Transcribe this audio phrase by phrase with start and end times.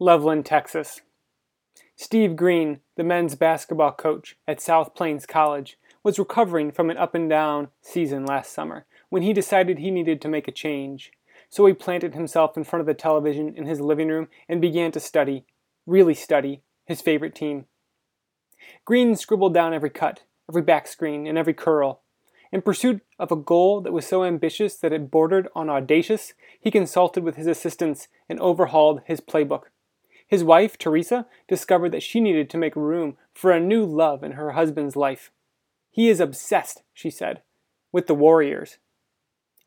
[0.00, 1.02] Levelland, Texas.
[1.94, 7.14] Steve Green, the men's basketball coach at South Plains College, was recovering from an up
[7.14, 11.12] and down season last summer when he decided he needed to make a change.
[11.50, 14.90] So he planted himself in front of the television in his living room and began
[14.92, 15.44] to study,
[15.84, 17.66] really study, his favorite team.
[18.86, 22.00] Green scribbled down every cut, every back screen, and every curl.
[22.50, 26.70] In pursuit of a goal that was so ambitious that it bordered on audacious, he
[26.70, 29.64] consulted with his assistants and overhauled his playbook.
[30.30, 34.32] His wife, Teresa, discovered that she needed to make room for a new love in
[34.32, 35.32] her husband's life.
[35.90, 37.42] He is obsessed, she said,
[37.90, 38.78] with the Warriors.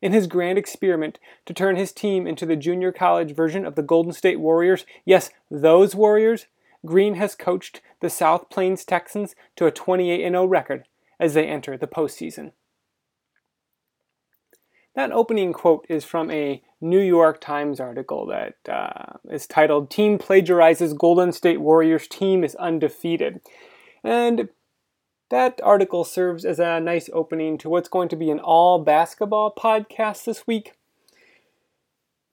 [0.02, 3.84] In his grand experiment to turn his team into the junior college version of the
[3.84, 6.46] Golden State Warriors, yes, those Warriors,
[6.86, 10.86] Green has coached the South Plains Texans to a 28 0 record
[11.20, 12.54] as they enter the postseason.
[14.96, 20.20] That opening quote is from a New York Times article that uh, is titled Team
[20.20, 23.42] Plagiarizes Golden State Warriors Team is Undefeated.
[24.04, 24.50] And
[25.32, 29.52] that article serves as a nice opening to what's going to be an all basketball
[29.58, 30.74] podcast this week.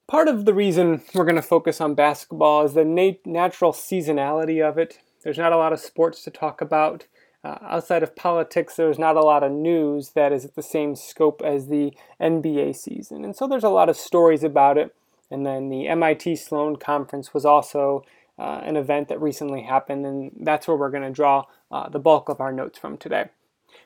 [0.07, 4.61] Part of the reason we're going to focus on basketball is the nat- natural seasonality
[4.61, 4.99] of it.
[5.23, 7.05] There's not a lot of sports to talk about.
[7.43, 10.95] Uh, outside of politics, there's not a lot of news that is at the same
[10.95, 13.25] scope as the NBA season.
[13.25, 14.95] And so there's a lot of stories about it.
[15.31, 18.03] And then the MIT Sloan Conference was also
[18.37, 21.99] uh, an event that recently happened, and that's where we're going to draw uh, the
[21.99, 23.29] bulk of our notes from today.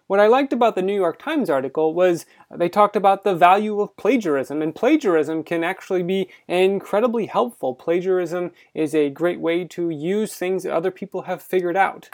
[0.08, 3.82] What I liked about the New York Times article was they talked about the value
[3.82, 7.74] of plagiarism, and plagiarism can actually be incredibly helpful.
[7.74, 12.10] Plagiarism is a great way to use things that other people have figured out.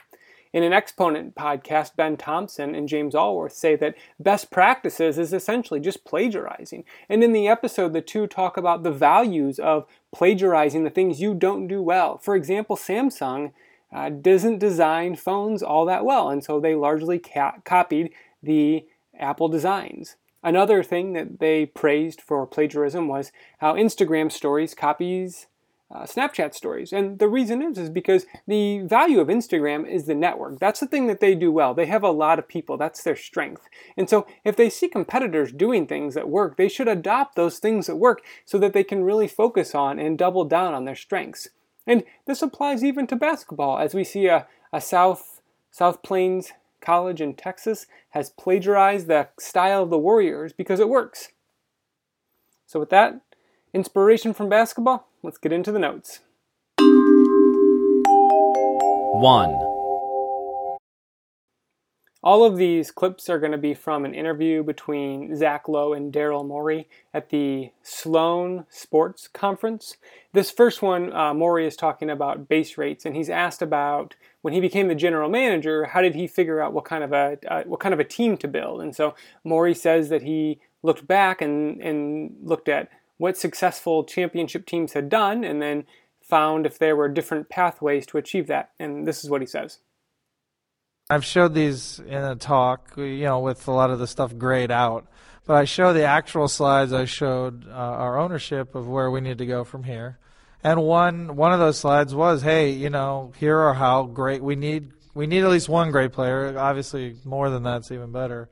[0.53, 5.79] In an exponent podcast, Ben Thompson and James Allworth say that best practices is essentially
[5.79, 6.83] just plagiarizing.
[7.07, 11.33] And in the episode, the two talk about the values of plagiarizing the things you
[11.33, 12.17] don't do well.
[12.17, 13.53] For example, Samsung
[13.93, 18.11] uh, doesn't design phones all that well, and so they largely ca- copied
[18.43, 18.85] the
[19.17, 20.17] Apple designs.
[20.43, 25.47] Another thing that they praised for plagiarism was how Instagram stories copies
[25.93, 26.93] uh, Snapchat stories.
[26.93, 30.59] And the reason is is because the value of Instagram is the network.
[30.59, 31.73] That's the thing that they do well.
[31.73, 32.77] They have a lot of people.
[32.77, 33.67] That's their strength.
[33.97, 37.87] And so if they see competitors doing things that work, they should adopt those things
[37.87, 41.49] that work so that they can really focus on and double down on their strengths.
[41.85, 45.41] And this applies even to basketball as we see a, a South
[45.71, 46.51] South Plains
[46.81, 51.29] College in Texas has plagiarized the style of the Warriors because it works.
[52.65, 53.21] So with that,
[53.73, 56.19] inspiration from basketball, let's get into the notes.
[59.21, 59.71] 1.
[62.23, 66.13] All of these clips are going to be from an interview between Zach Lowe and
[66.13, 69.97] Daryl Morey at the Sloan Sports Conference.
[70.31, 74.53] This first one, uh, Morey is talking about base rates, and he's asked about when
[74.53, 77.63] he became the general manager, how did he figure out what kind of a uh,
[77.63, 78.81] what kind of a team to build?
[78.81, 82.89] And so Morey says that he looked back and and looked at
[83.21, 85.85] what successful championship teams had done, and then
[86.27, 88.71] found if there were different pathways to achieve that.
[88.79, 89.77] And this is what he says.
[91.07, 94.71] I've showed these in a talk, you know, with a lot of the stuff grayed
[94.71, 95.05] out.
[95.45, 96.93] But I show the actual slides.
[96.93, 100.17] I showed uh, our ownership of where we need to go from here.
[100.63, 104.55] And one one of those slides was, hey, you know, here are how great we
[104.55, 104.93] need.
[105.13, 106.57] We need at least one great player.
[106.57, 108.49] Obviously, more than that's even better.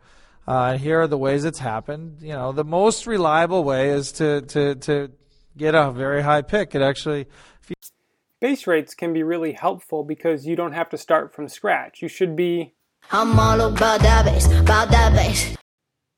[0.47, 2.17] Uh, here are the ways it's happened.
[2.21, 5.11] You know, the most reliable way is to to to
[5.57, 6.75] get a very high pick.
[6.75, 7.27] It actually.
[7.67, 7.75] You...
[8.39, 12.01] Base rates can be really helpful because you don't have to start from scratch.
[12.01, 12.73] You should be.
[13.11, 15.57] I'm all about that base, about that base.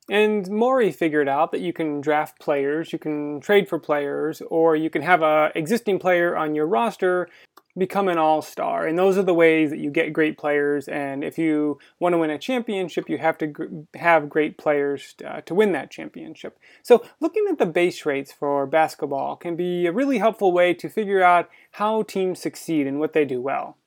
[0.09, 4.75] And Morey figured out that you can draft players, you can trade for players, or
[4.75, 7.29] you can have a existing player on your roster
[7.77, 11.37] become an all-star and those are the ways that you get great players and if
[11.37, 13.65] you want to win a championship you have to gr-
[13.95, 18.65] have great players uh, to win that championship so looking at the base rates for
[18.65, 23.13] basketball can be a really helpful way to figure out how teams succeed and what
[23.13, 23.78] they do well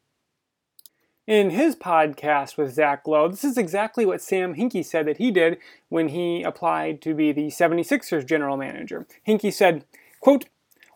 [1.27, 5.31] in his podcast with Zach Lowe, this is exactly what Sam Hinkie said that he
[5.31, 9.07] did when he applied to be the 76ers general manager.
[9.27, 9.85] Hinkie said,
[10.21, 10.45] quote,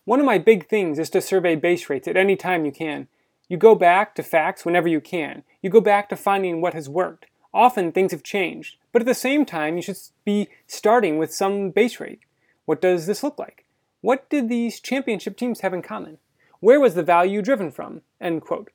[0.08, 3.08] one of my big things is to survey base rates at any time you can.
[3.46, 5.42] You go back to facts whenever you can.
[5.60, 7.26] You go back to finding what has worked.
[7.52, 11.68] Often things have changed, but at the same time, you should be starting with some
[11.68, 12.20] base rate.
[12.64, 13.66] What does this look like?
[14.00, 16.16] What did these championship teams have in common?
[16.60, 18.00] Where was the value driven from?
[18.18, 18.70] End quote.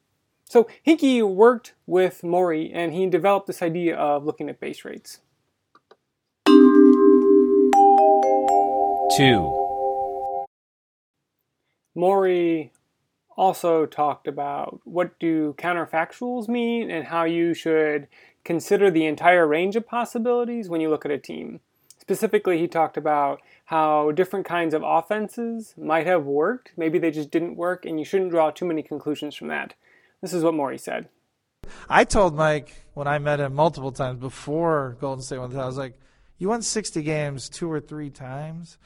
[0.45, 5.19] So Hinkie worked with Morey and he developed this idea of looking at base rates.
[9.17, 9.62] Two.
[11.95, 12.71] Morey
[13.35, 18.07] also talked about what do counterfactuals mean and how you should
[18.43, 21.59] consider the entire range of possibilities when you look at a team.
[21.99, 26.73] Specifically, he talked about how different kinds of offenses might have worked.
[26.75, 29.73] Maybe they just didn't work, and you shouldn't draw too many conclusions from that.
[30.21, 31.07] This is what Morey said.
[31.89, 35.63] I told Mike when I met him multiple times before Golden State won the title,
[35.63, 35.97] I was like,
[36.37, 38.77] you won 60 games two or three times.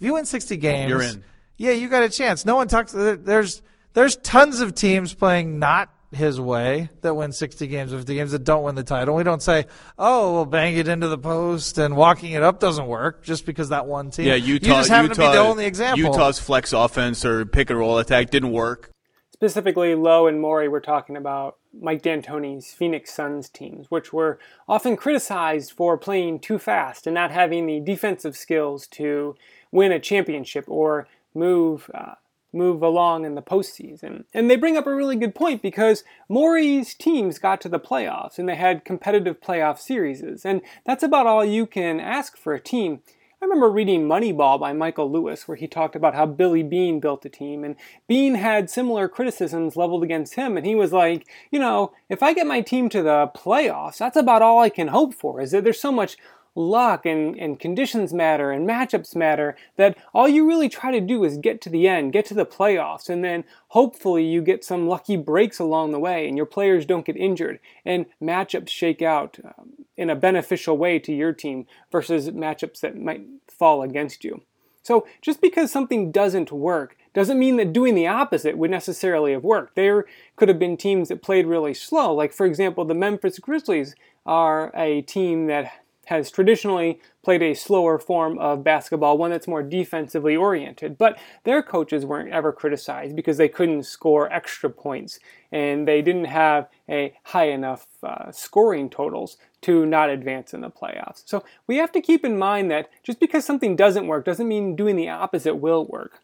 [0.00, 1.22] If you win 60 games, you're in.
[1.62, 2.44] Yeah, you got a chance.
[2.44, 2.92] No one talks.
[2.92, 3.62] Uh, there's
[3.94, 8.32] there's tons of teams playing not his way that win 60 games of the games
[8.32, 9.14] that don't win the title.
[9.14, 9.66] We don't say,
[9.96, 13.68] oh, we'll bang it into the post and walking it up doesn't work just because
[13.68, 14.26] that one team.
[14.26, 16.00] Yeah, Utah, you just happen Utah, to be the only example.
[16.00, 18.90] Utah's flex offense or pick and roll attack didn't work.
[19.32, 24.96] Specifically, Lowe and Morey were talking about Mike D'Antoni's Phoenix Suns teams, which were often
[24.96, 29.36] criticized for playing too fast and not having the defensive skills to
[29.70, 32.14] win a championship or move uh,
[32.52, 34.24] move along in the postseason.
[34.34, 38.38] And they bring up a really good point because Morey's teams got to the playoffs
[38.38, 40.44] and they had competitive playoff series.
[40.44, 43.00] And that's about all you can ask for a team.
[43.40, 47.24] I remember reading Moneyball by Michael Lewis, where he talked about how Billy Beane built
[47.24, 47.74] a team, and
[48.06, 52.34] Beane had similar criticisms leveled against him, and he was like, you know, if I
[52.34, 55.40] get my team to the playoffs, that's about all I can hope for.
[55.40, 56.16] Is that there's so much
[56.54, 61.24] luck and, and conditions matter and matchups matter that all you really try to do
[61.24, 64.86] is get to the end, get to the playoffs, and then hopefully you get some
[64.86, 69.38] lucky breaks along the way and your players don't get injured and matchups shake out
[69.44, 74.42] um, in a beneficial way to your team versus matchups that might fall against you.
[74.82, 79.44] So just because something doesn't work doesn't mean that doing the opposite would necessarily have
[79.44, 79.76] worked.
[79.76, 80.06] There
[80.36, 82.12] could have been teams that played really slow.
[82.14, 83.94] Like, for example, the Memphis Grizzlies
[84.24, 85.72] are a team that
[86.06, 90.98] has traditionally played a slower form of basketball, one that's more defensively oriented.
[90.98, 95.20] But their coaches weren't ever criticized because they couldn't score extra points
[95.52, 100.70] and they didn't have a high enough uh, scoring totals to not advance in the
[100.70, 101.22] playoffs.
[101.24, 104.74] So we have to keep in mind that just because something doesn't work doesn't mean
[104.74, 106.20] doing the opposite will work.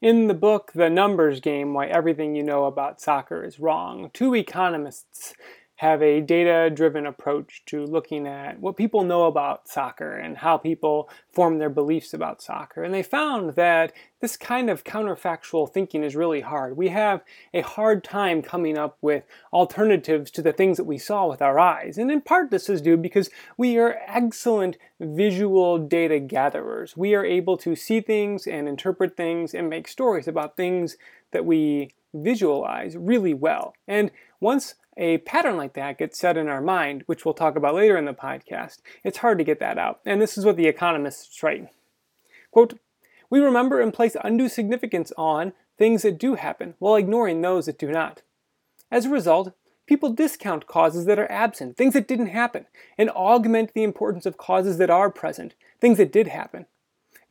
[0.00, 4.34] In the book, The Numbers Game Why Everything You Know About Soccer is Wrong, two
[4.34, 5.32] economists
[5.82, 10.56] have a data driven approach to looking at what people know about soccer and how
[10.56, 12.84] people form their beliefs about soccer.
[12.84, 16.76] And they found that this kind of counterfactual thinking is really hard.
[16.76, 21.28] We have a hard time coming up with alternatives to the things that we saw
[21.28, 21.98] with our eyes.
[21.98, 26.96] And in part, this is due because we are excellent visual data gatherers.
[26.96, 30.96] We are able to see things and interpret things and make stories about things
[31.32, 33.74] that we visualize really well.
[33.88, 37.74] And once a pattern like that gets set in our mind, which we'll talk about
[37.74, 40.00] later in the podcast, it's hard to get that out.
[40.04, 41.68] And this is what the economists write.
[42.50, 42.78] Quote,
[43.30, 47.78] we remember and place undue significance on things that do happen while ignoring those that
[47.78, 48.22] do not.
[48.90, 49.54] As a result,
[49.86, 52.66] people discount causes that are absent, things that didn't happen,
[52.98, 56.66] and augment the importance of causes that are present, things that did happen.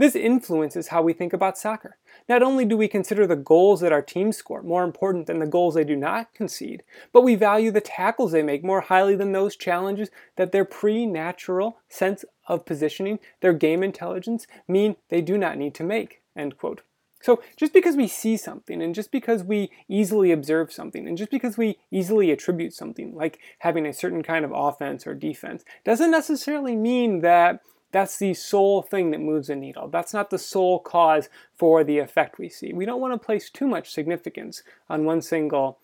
[0.02, 1.98] This influences how we think about soccer.
[2.28, 5.46] Not only do we consider the goals that our teams score more important than the
[5.46, 6.82] goals they do not concede,
[7.14, 11.78] but we value the tackles they make more highly than those challenges that their pre-natural
[11.88, 16.24] sense of positioning, their game intelligence, mean they do not need to make.
[16.36, 16.82] End quote.
[17.22, 21.30] So just because we see something and just because we easily observe something and just
[21.30, 26.10] because we easily attribute something like having a certain kind of offense or defense doesn't
[26.10, 29.88] necessarily mean that that's the sole thing that moves a needle.
[29.90, 32.74] That's not the sole cause for the effect we see.
[32.74, 35.80] We don't want to place too much significance on one single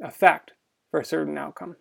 [0.00, 0.52] effect
[0.90, 1.76] for a certain outcome.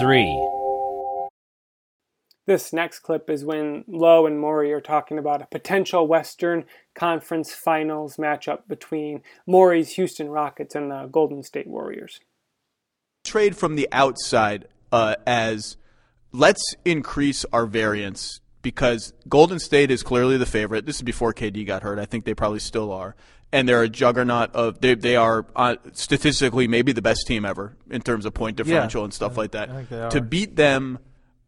[0.00, 0.50] 3.
[2.46, 7.54] This next clip is when Lowe and Morey are talking about a potential Western Conference
[7.54, 12.20] Finals matchup between Morey's Houston Rockets and the Golden State Warriors.
[13.24, 15.76] Trade from the outside uh, as
[16.32, 20.86] let's increase our variance because Golden State is clearly the favorite.
[20.86, 21.98] This is before KD got hurt.
[21.98, 23.14] I think they probably still are.
[23.52, 27.76] And they're a juggernaut of they they are uh, statistically maybe the best team ever
[27.88, 30.10] in terms of point differential yeah, and stuff I, like that.
[30.10, 30.98] To beat them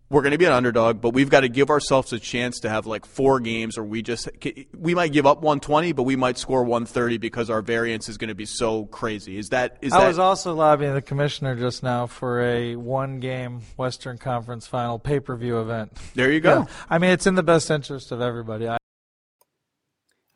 [0.08, 2.68] we're going to be an underdog, but we've got to give ourselves a chance to
[2.68, 4.28] have like four games, or we just
[4.76, 8.28] we might give up 120, but we might score 130 because our variance is going
[8.28, 9.36] to be so crazy.
[9.36, 10.08] Is that is I that?
[10.08, 15.96] was also lobbying the commissioner just now for a one-game Western Conference Final pay-per-view event.
[16.14, 16.60] There you go.
[16.60, 16.64] Yeah.
[16.88, 18.68] I mean, it's in the best interest of everybody.
[18.68, 18.78] I,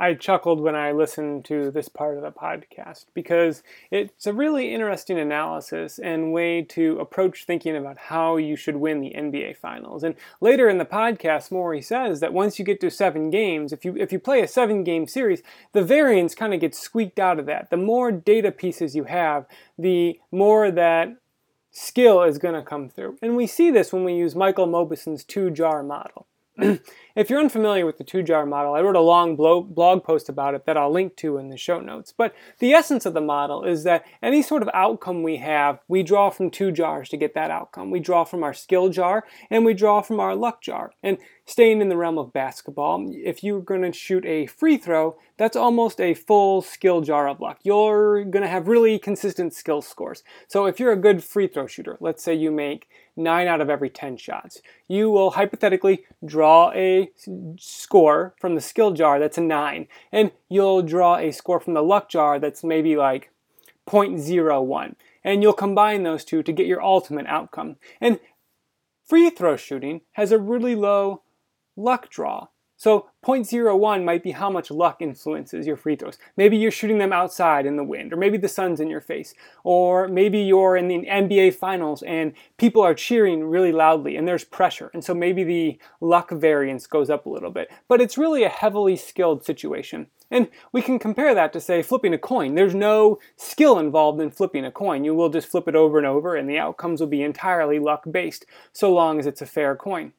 [0.00, 4.72] I chuckled when I listened to this part of the podcast because it's a really
[4.72, 10.02] interesting analysis and way to approach thinking about how you should win the NBA Finals.
[10.02, 13.84] And later in the podcast, Morey says that once you get to seven games, if
[13.84, 15.42] you if you play a seven game series,
[15.74, 17.68] the variance kind of gets squeaked out of that.
[17.68, 19.44] The more data pieces you have,
[19.78, 21.14] the more that
[21.70, 23.18] skill is going to come through.
[23.20, 26.26] And we see this when we use Michael Mauboussin's two jar model.
[27.16, 30.54] if you're unfamiliar with the two jar model, I wrote a long blog post about
[30.54, 32.12] it that I'll link to in the show notes.
[32.16, 36.02] But the essence of the model is that any sort of outcome we have, we
[36.02, 37.90] draw from two jars to get that outcome.
[37.90, 40.92] We draw from our skill jar and we draw from our luck jar.
[41.02, 45.16] And staying in the realm of basketball, if you're going to shoot a free throw,
[45.36, 47.60] that's almost a full skill jar of luck.
[47.62, 50.22] You're going to have really consistent skill scores.
[50.48, 52.88] So if you're a good free throw shooter, let's say you make
[53.20, 57.10] 9 out of every 10 shots, you will hypothetically draw a
[57.58, 61.82] score from the skill jar that's a 9, and you'll draw a score from the
[61.82, 63.30] luck jar that's maybe like
[63.86, 67.76] 0.01 and you'll combine those two to get your ultimate outcome.
[68.00, 68.20] And
[69.04, 71.22] free throw shooting has a really low
[71.76, 72.48] luck draw.
[72.80, 76.16] So 0.01 might be how much luck influences your free throws.
[76.38, 79.34] Maybe you're shooting them outside in the wind, or maybe the sun's in your face,
[79.64, 84.44] or maybe you're in the NBA finals and people are cheering really loudly and there's
[84.44, 84.90] pressure.
[84.94, 87.70] And so maybe the luck variance goes up a little bit.
[87.86, 90.06] But it's really a heavily skilled situation.
[90.30, 92.54] And we can compare that to, say, flipping a coin.
[92.54, 95.04] There's no skill involved in flipping a coin.
[95.04, 98.04] You will just flip it over and over, and the outcomes will be entirely luck
[98.10, 100.14] based, so long as it's a fair coin.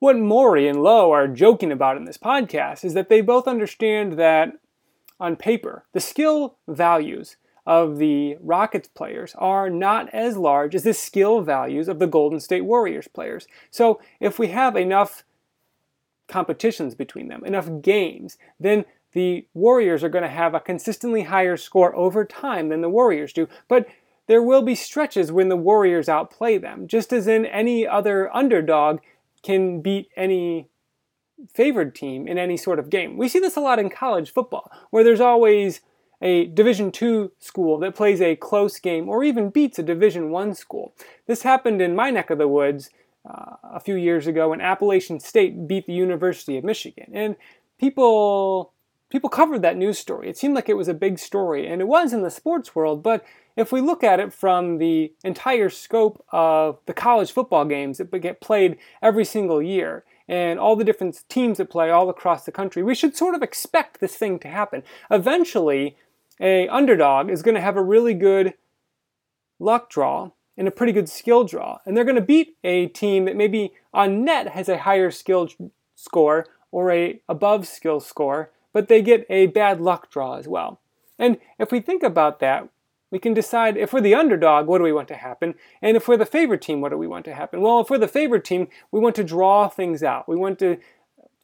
[0.00, 4.12] What Morey and Lowe are joking about in this podcast is that they both understand
[4.12, 4.52] that,
[5.18, 7.36] on paper, the skill values
[7.66, 12.38] of the Rockets players are not as large as the skill values of the Golden
[12.38, 13.48] State Warriors players.
[13.72, 15.24] So if we have enough
[16.28, 21.56] competitions between them, enough games, then the Warriors are going to have a consistently higher
[21.56, 23.48] score over time than the Warriors do.
[23.66, 23.88] But
[24.28, 29.00] there will be stretches when the Warriors outplay them, just as in any other underdog
[29.42, 30.68] can beat any
[31.52, 33.16] favored team in any sort of game.
[33.16, 35.80] We see this a lot in college football, where there's always
[36.20, 40.52] a Division II school that plays a close game or even beats a Division I
[40.52, 40.94] school.
[41.26, 42.90] This happened in my neck of the woods
[43.28, 47.10] uh, a few years ago when Appalachian State beat the University of Michigan.
[47.12, 47.36] And
[47.78, 48.72] people
[49.10, 50.28] people covered that news story.
[50.28, 53.02] It seemed like it was a big story, and it was in the sports world,
[53.02, 53.24] but
[53.56, 58.10] if we look at it from the entire scope of the college football games that
[58.20, 62.52] get played every single year, and all the different teams that play all across the
[62.52, 64.82] country, we should sort of expect this thing to happen.
[65.10, 65.96] Eventually,
[66.38, 68.54] a underdog is going to have a really good
[69.58, 73.24] luck draw and a pretty good skill draw, and they're going to beat a team
[73.24, 75.48] that maybe on net has a higher skill
[75.94, 80.80] score or a above skill score, but they get a bad luck draw as well.
[81.18, 82.68] And if we think about that,
[83.10, 85.54] we can decide if we're the underdog, what do we want to happen?
[85.80, 87.60] And if we're the favorite team, what do we want to happen?
[87.60, 90.28] Well, if we're the favorite team, we want to draw things out.
[90.28, 90.78] We want to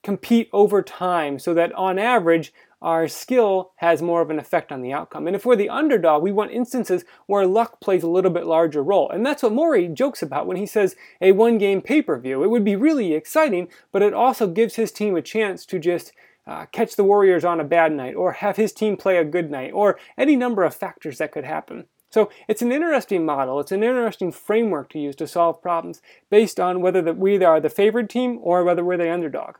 [0.03, 2.53] compete over time so that on average,
[2.83, 5.27] our skill has more of an effect on the outcome.
[5.27, 8.83] And if we're the underdog, we want instances where luck plays a little bit larger
[8.83, 9.09] role.
[9.09, 12.45] And that's what Morey jokes about when he says a one game pay per view.
[12.45, 16.13] It would be really exciting, but it also gives his team a chance to just
[16.47, 19.51] uh, catch the Warriors on a bad night, or have his team play a good
[19.51, 21.87] night, or any number of factors that could happen.
[22.11, 23.59] So it's an interesting model.
[23.59, 27.59] It's an interesting framework to use to solve problems based on whether the, we are
[27.59, 29.57] the favored team or whether we're the underdog.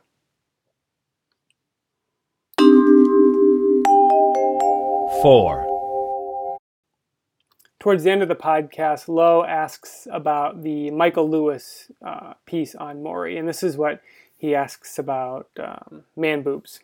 [5.21, 5.67] Four.
[7.79, 13.03] Towards the end of the podcast, Lowe asks about the Michael Lewis uh, piece on
[13.03, 14.01] Morey, and this is what
[14.37, 16.79] he asks about um, man boobs.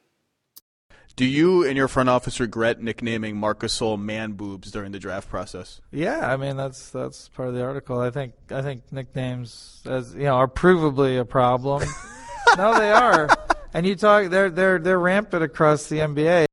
[1.15, 5.29] Do you and your front office regret nicknaming Marc Gasol man boobs during the draft
[5.29, 5.81] process?
[5.91, 7.99] Yeah, I mean that's that's part of the article.
[7.99, 11.83] I think I think nicknames as you know are provably a problem.
[12.57, 13.29] no, they are.
[13.73, 16.45] And you talk they're they're they're rampant across the NBA.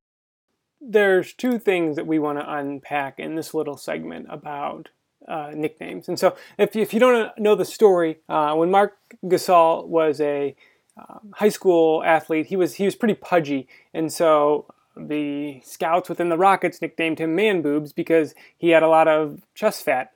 [0.81, 4.89] There's two things that we want to unpack in this little segment about
[5.27, 6.07] uh, nicknames.
[6.07, 10.19] And so, if you, if you don't know the story, uh, when Marc Gasol was
[10.19, 10.55] a
[11.07, 12.47] um, high school athlete.
[12.47, 14.65] He was he was pretty pudgy, and so
[14.97, 19.41] the scouts within the Rockets nicknamed him Man Boobs because he had a lot of
[19.55, 20.11] chest fat.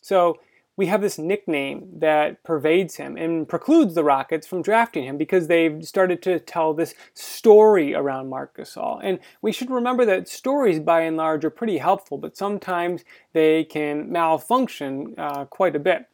[0.00, 0.38] So
[0.78, 5.48] we have this nickname that pervades him and precludes the Rockets from drafting him because
[5.48, 9.00] they've started to tell this story around Marc Gasol.
[9.02, 13.64] And we should remember that stories, by and large, are pretty helpful, but sometimes they
[13.64, 16.06] can malfunction uh, quite a bit.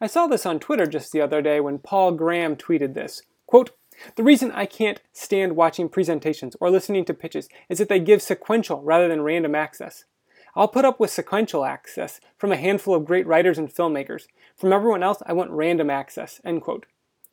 [0.00, 3.22] I saw this on Twitter just the other day when Paul Graham tweeted this.
[3.48, 3.70] Quote,
[4.14, 8.22] The reason I can't stand watching presentations or listening to pitches is that they give
[8.22, 10.04] sequential rather than random access.
[10.54, 14.26] I'll put up with sequential access from a handful of great writers and filmmakers.
[14.54, 16.40] From everyone else, I want random access.
[16.44, 16.86] End quote.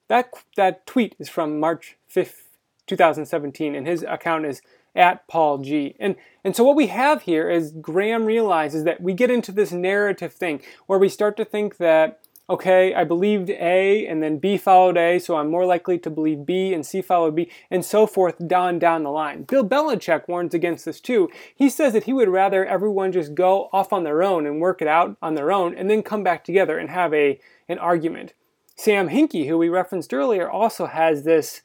[0.07, 2.43] That, that tweet is from March 5th,
[2.87, 4.61] 2017, and his account is
[4.95, 5.95] at Paul G.
[5.99, 9.73] And, and so what we have here is Graham realizes that we get into this
[9.73, 14.57] narrative thing where we start to think that okay, I believed A and then B
[14.57, 18.05] followed A, so I'm more likely to believe B and C followed B, and so
[18.05, 19.43] forth down down the line.
[19.43, 21.29] Bill Belichick warns against this too.
[21.55, 24.81] He says that he would rather everyone just go off on their own and work
[24.81, 28.33] it out on their own and then come back together and have a an argument.
[28.75, 31.61] Sam Hinkie, who we referenced earlier, also has this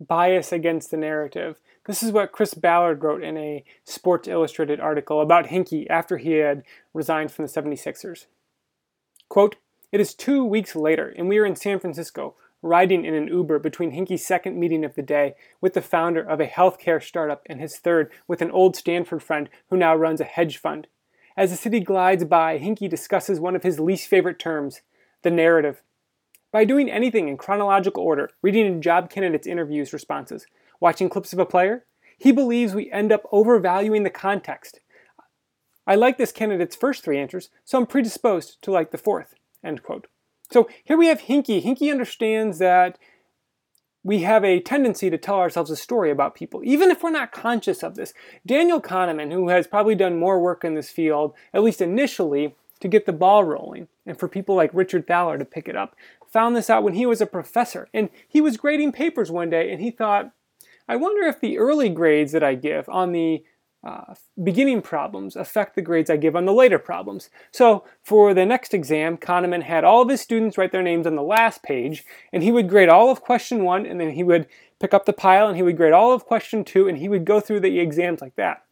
[0.00, 1.60] bias against the narrative.
[1.86, 6.32] This is what Chris Ballard wrote in a Sports Illustrated article about Hinkie after he
[6.32, 6.62] had
[6.94, 8.26] resigned from the 76ers.
[9.28, 9.56] Quote,
[9.94, 13.60] it is two weeks later, and we are in San Francisco, riding in an Uber
[13.60, 17.60] between Hinkie's second meeting of the day with the founder of a healthcare startup and
[17.60, 20.88] his third with an old Stanford friend who now runs a hedge fund.
[21.36, 24.80] As the city glides by, Hinkie discusses one of his least favorite terms
[25.22, 25.80] the narrative.
[26.50, 30.44] By doing anything in chronological order, reading a job candidate's interviews responses,
[30.80, 31.84] watching clips of a player,
[32.18, 34.80] he believes we end up overvaluing the context.
[35.86, 39.36] I like this candidate's first three answers, so I'm predisposed to like the fourth.
[39.64, 40.06] End quote.
[40.50, 41.64] So here we have Hinkie.
[41.64, 42.98] Hinkie understands that
[44.04, 47.32] we have a tendency to tell ourselves a story about people, even if we're not
[47.32, 48.12] conscious of this.
[48.44, 52.88] Daniel Kahneman, who has probably done more work in this field, at least initially, to
[52.88, 55.96] get the ball rolling, and for people like Richard Thaler to pick it up,
[56.28, 57.88] found this out when he was a professor.
[57.94, 60.32] And he was grading papers one day, and he thought,
[60.86, 63.42] I wonder if the early grades that I give on the
[63.84, 67.28] uh, beginning problems affect the grades I give on the later problems.
[67.50, 71.16] So for the next exam, Kahneman had all of his students write their names on
[71.16, 74.46] the last page, and he would grade all of question one, and then he would
[74.80, 77.24] pick up the pile and he would grade all of question two, and he would
[77.24, 78.63] go through the exams like that.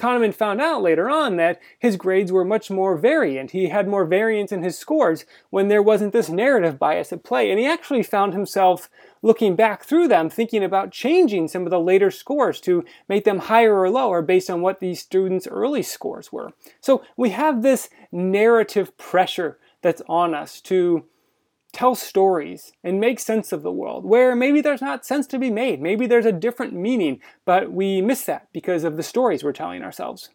[0.00, 3.50] Kahneman found out later on that his grades were much more variant.
[3.50, 7.50] He had more variance in his scores when there wasn't this narrative bias at play.
[7.50, 8.88] And he actually found himself
[9.22, 13.38] looking back through them, thinking about changing some of the later scores to make them
[13.40, 16.52] higher or lower based on what these students' early scores were.
[16.80, 21.04] So we have this narrative pressure that's on us to
[21.72, 25.50] tell stories and make sense of the world where maybe there's not sense to be
[25.50, 25.80] made.
[25.80, 29.82] Maybe there's a different meaning, but we miss that because of the stories we're telling
[29.82, 30.30] ourselves.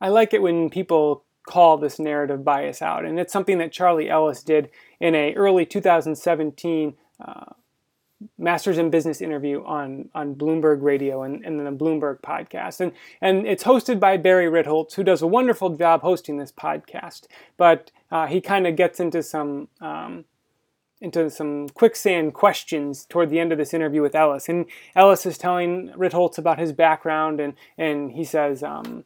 [0.00, 4.10] I like it when people call this narrative bias out, and it's something that Charlie
[4.10, 4.70] Ellis did
[5.00, 7.44] in a early 2017 uh,
[8.38, 12.80] Masters in Business interview on, on Bloomberg Radio and, and then the Bloomberg podcast.
[12.80, 17.26] And, and it's hosted by Barry Ritholtz, who does a wonderful job hosting this podcast.
[17.56, 20.24] But uh, he kind of gets into some um,
[21.02, 24.48] into some quicksand questions toward the end of this interview with Ellis.
[24.48, 29.04] And Ellis is telling Ritholtz about his background, and, and he says, um,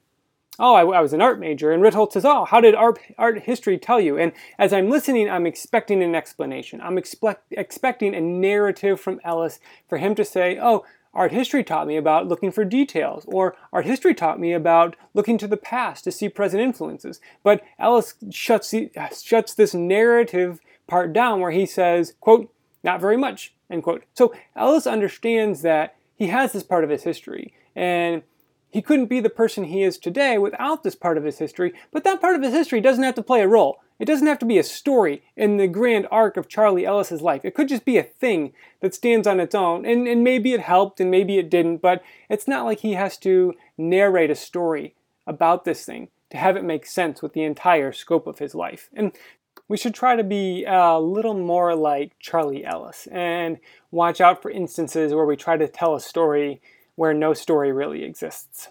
[0.59, 1.73] oh, I, I, was an art major.
[1.73, 4.19] And Ritholtz says, oh, how did art, art history tell you?
[4.19, 6.81] And as I'm listening, I'm expecting an explanation.
[6.81, 10.85] I'm expect, expecting a narrative from Ellis for him to say, oh,
[11.17, 15.39] art history taught me about looking for details, or art history taught me about looking
[15.39, 17.21] to the past to see present influences.
[17.43, 18.75] But Ellis shuts,
[19.23, 22.53] shuts this narrative part down where he says, quote,
[22.85, 24.05] not very much, end quote.
[24.15, 28.23] So Ellis understands that he has this part of his history, and
[28.71, 32.05] he couldn't be the person he is today without this part of his history, but
[32.05, 33.81] that part of his history doesn't have to play a role.
[33.99, 37.45] It doesn't have to be a story in the grand arc of Charlie Ellis's life.
[37.45, 40.61] It could just be a thing that stands on its own, and, and maybe it
[40.61, 44.95] helped and maybe it didn't, but it's not like he has to narrate a story
[45.27, 48.91] about this thing to have it make sense with the entire scope of his life.
[48.93, 49.13] And
[49.69, 53.59] we should try to be a little more like Charlie Ellis and
[53.91, 56.61] watch out for instances where we try to tell a story
[56.97, 58.71] where no story really exists.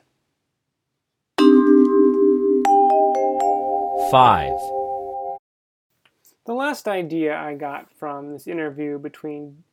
[4.12, 4.52] 5.
[6.46, 9.64] The last idea I got from this interview between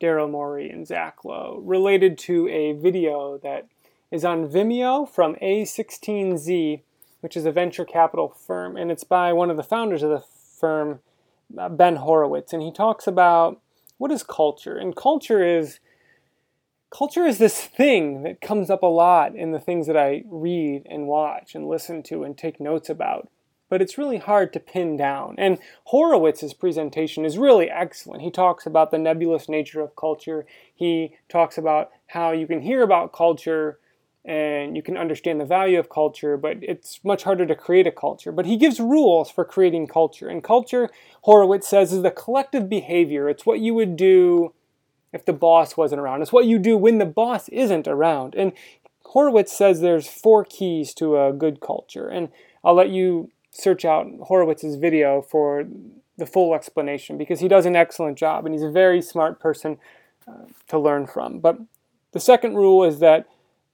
[0.00, 3.66] Daryl Morey and Zach Lowe related to a video that
[4.10, 6.82] is on Vimeo from A16Z,
[7.20, 10.24] which is a venture capital firm, and it's by one of the founders of the
[10.60, 11.00] firm,
[11.58, 13.60] uh, Ben Horowitz, and he talks about
[13.98, 15.80] what is culture, and culture is
[16.92, 20.86] culture is this thing that comes up a lot in the things that I read
[20.88, 23.28] and watch and listen to and take notes about.
[23.70, 25.34] But it's really hard to pin down.
[25.38, 28.20] And Horowitz's presentation is really excellent.
[28.20, 30.44] He talks about the nebulous nature of culture.
[30.74, 33.78] He talks about how you can hear about culture
[34.24, 37.90] and you can understand the value of culture, but it's much harder to create a
[37.90, 38.30] culture.
[38.30, 40.28] But he gives rules for creating culture.
[40.28, 40.90] And culture,
[41.22, 43.28] Horowitz says, is the collective behavior.
[43.28, 44.52] It's what you would do
[45.12, 46.22] if the boss wasn't around.
[46.22, 48.34] It's what you do when the boss isn't around.
[48.34, 48.52] And
[49.06, 52.08] Horowitz says there's four keys to a good culture.
[52.08, 52.30] And
[52.64, 55.66] I'll let you search out Horowitz's video for
[56.16, 59.78] the full explanation because he does an excellent job and he's a very smart person
[60.26, 61.40] uh, to learn from.
[61.40, 61.58] But
[62.12, 63.26] the second rule is that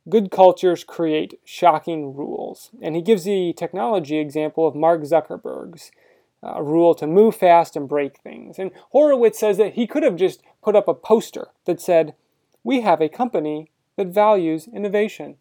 [0.08, 2.70] good cultures create shocking rules.
[2.80, 5.90] And he gives the technology example of Mark Zuckerberg's
[6.42, 8.58] uh, rule to move fast and break things.
[8.58, 12.14] And Horowitz says that he could have just put up a poster that said,
[12.62, 15.36] We have a company that values innovation.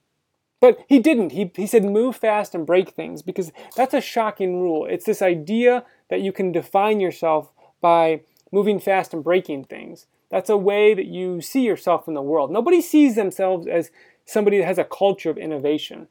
[0.60, 1.34] But he didn't.
[1.34, 4.88] He, he said move fast and break things because that's a shocking rule.
[4.88, 10.08] It's this idea that you can define yourself by moving fast and breaking things.
[10.32, 12.52] That's a way that you see yourself in the world.
[12.52, 13.92] Nobody sees themselves as
[14.26, 16.08] somebody that has a culture of innovation.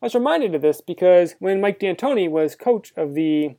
[0.00, 3.56] I was reminded of this because when Mike D'Antoni was coach of the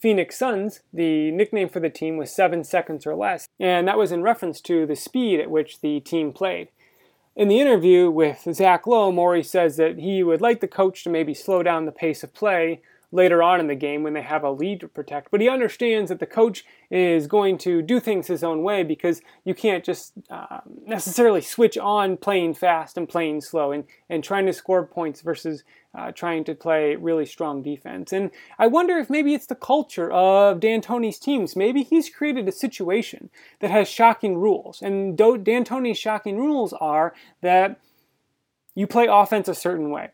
[0.00, 4.12] Phoenix Suns, the nickname for the team was seven seconds or less, and that was
[4.12, 6.68] in reference to the speed at which the team played.
[7.34, 11.10] In the interview with Zach Lowe, Morey says that he would like the coach to
[11.10, 14.44] maybe slow down the pace of play later on in the game when they have
[14.44, 15.30] a lead to protect.
[15.30, 19.22] But he understands that the coach is going to do things his own way because
[19.44, 24.46] you can't just uh, necessarily switch on playing fast and playing slow and, and trying
[24.46, 28.12] to score points versus uh, trying to play really strong defense.
[28.12, 31.56] And I wonder if maybe it's the culture of D'Antoni's teams.
[31.56, 34.82] Maybe he's created a situation that has shocking rules.
[34.82, 37.80] And D'Antoni's shocking rules are that
[38.74, 40.10] you play offense a certain way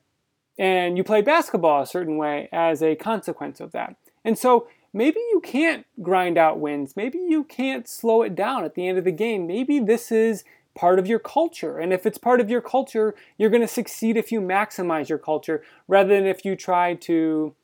[0.59, 3.97] and you play basketball a certain way as a consequence of that.
[4.25, 6.97] And so maybe you can't grind out wins.
[6.97, 9.47] Maybe you can't slow it down at the end of the game.
[9.47, 11.79] Maybe this is part of your culture.
[11.79, 15.19] And if it's part of your culture, you're going to succeed if you maximize your
[15.19, 17.55] culture rather than if you try to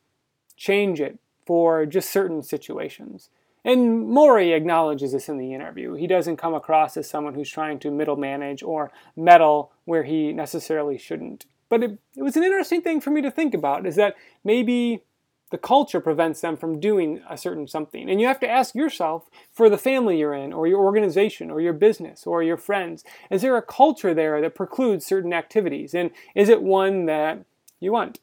[0.57, 3.31] change it for just certain situations.
[3.65, 5.95] And Morey acknowledges this in the interview.
[5.95, 10.33] He doesn't come across as someone who's trying to middle manage or meddle where he
[10.33, 11.47] necessarily shouldn't.
[11.71, 15.03] But it, it was an interesting thing for me to think about is that maybe
[15.51, 18.09] the culture prevents them from doing a certain something.
[18.09, 21.61] And you have to ask yourself for the family you're in, or your organization, or
[21.61, 25.95] your business, or your friends, is there a culture there that precludes certain activities?
[25.95, 27.45] And is it one that
[27.81, 28.21] you want?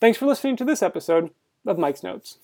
[0.00, 1.30] Thanks for listening to this episode
[1.66, 2.38] of Mike's Notes.